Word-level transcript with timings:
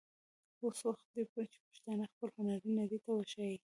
اوس 0.63 0.79
وخت 0.89 1.05
دی 1.13 1.23
چې 1.53 1.59
پښتانه 1.67 2.03
خپل 2.11 2.29
هنر 2.37 2.59
نړۍ 2.79 2.99
ته 3.05 3.11
وښايي. 3.15 3.57